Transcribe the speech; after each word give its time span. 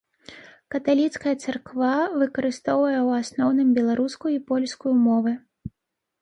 Каталіцкая 0.75 1.33
царква 1.43 1.91
выкарыстае 2.21 2.79
ў 2.79 3.09
асноўным 3.25 3.69
беларускую 3.77 4.33
і 4.39 4.41
польскую 4.49 4.93
мовы. 5.05 5.31